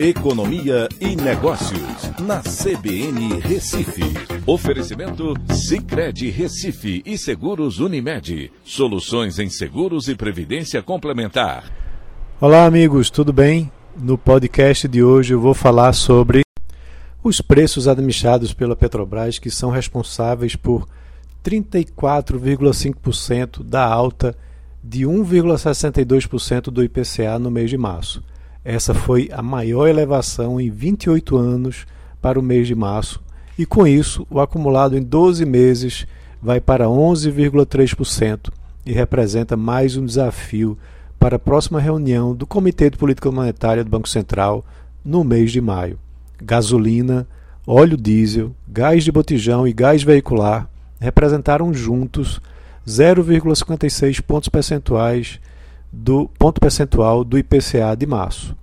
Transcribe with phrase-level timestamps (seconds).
[0.00, 4.04] Economia e Negócios, na CBN Recife.
[4.46, 8.52] Oferecimento Cicred Recife e Seguros Unimed.
[8.64, 11.64] Soluções em seguros e previdência complementar.
[12.40, 13.72] Olá, amigos, tudo bem?
[14.00, 16.42] No podcast de hoje eu vou falar sobre
[17.20, 20.86] os preços administrados pela Petrobras que são responsáveis por
[21.44, 24.32] 34,5% da alta
[24.80, 28.22] de 1,62% do IPCA no mês de março.
[28.70, 31.86] Essa foi a maior elevação em 28 anos
[32.20, 33.18] para o mês de março,
[33.58, 36.06] e com isso, o acumulado em 12 meses
[36.42, 38.50] vai para 11,3%
[38.84, 40.76] e representa mais um desafio
[41.18, 44.62] para a próxima reunião do Comitê de Política Monetária do Banco Central
[45.02, 45.98] no mês de maio.
[46.38, 47.26] Gasolina,
[47.66, 50.68] óleo diesel, gás de botijão e gás veicular
[51.00, 52.38] representaram juntos
[52.86, 55.40] 0,56 pontos percentuais
[55.92, 58.56] do ponto percentual do IPCA de março.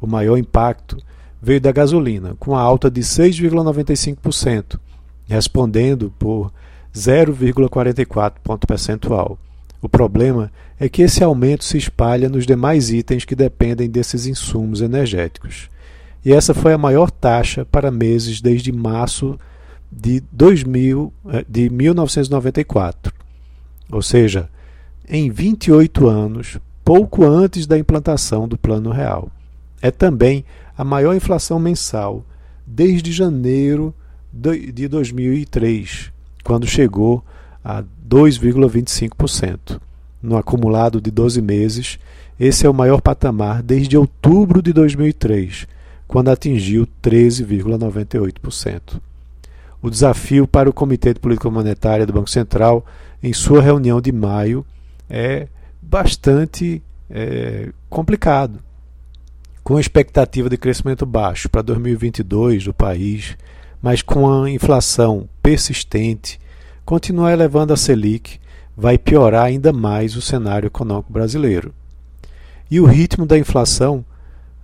[0.00, 0.98] O maior impacto
[1.40, 4.78] veio da gasolina, com a alta de 6,95%,
[5.26, 6.52] respondendo por
[6.94, 9.38] 0,44 ponto percentual.
[9.80, 10.50] O problema
[10.80, 15.68] é que esse aumento se espalha nos demais itens que dependem desses insumos energéticos.
[16.24, 19.38] E essa foi a maior taxa para meses desde março
[19.92, 23.12] de, 2000, eh, de 1994.
[23.92, 24.48] Ou seja,
[25.08, 29.30] em 28 anos, pouco antes da implantação do Plano Real.
[29.80, 30.44] É também
[30.76, 32.24] a maior inflação mensal
[32.66, 33.94] desde janeiro
[34.32, 36.10] de 2003,
[36.42, 37.22] quando chegou
[37.64, 39.80] a 2,25%.
[40.22, 41.98] No acumulado de 12 meses,
[42.40, 45.68] esse é o maior patamar desde outubro de 2003,
[46.08, 49.00] quando atingiu 13,98%.
[49.80, 52.84] O desafio para o Comitê de Política Monetária do Banco Central,
[53.22, 54.64] em sua reunião de maio,
[55.16, 55.46] é
[55.80, 58.58] bastante é, complicado.
[59.62, 63.36] Com expectativa de crescimento baixo para 2022 do país,
[63.80, 66.40] mas com a inflação persistente,
[66.84, 68.40] continuar elevando a Selic
[68.76, 71.72] vai piorar ainda mais o cenário econômico brasileiro.
[72.68, 74.04] E o ritmo da inflação,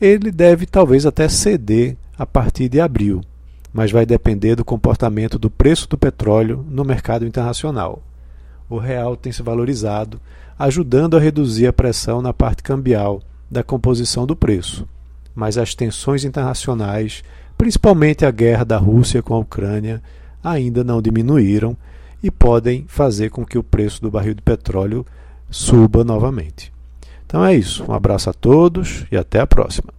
[0.00, 3.20] ele deve talvez até ceder a partir de abril,
[3.72, 8.02] mas vai depender do comportamento do preço do petróleo no mercado internacional
[8.72, 10.18] o real tem se valorizado,
[10.58, 14.88] ajudando a reduzir a pressão na parte cambial da composição do preço.
[15.34, 17.22] Mas as tensões internacionais,
[17.58, 20.02] principalmente a guerra da Rússia com a Ucrânia,
[20.42, 21.76] ainda não diminuíram
[22.22, 25.04] e podem fazer com que o preço do barril de petróleo
[25.50, 26.72] suba novamente.
[27.26, 27.84] Então é isso.
[27.86, 29.92] Um abraço a todos e até a próxima.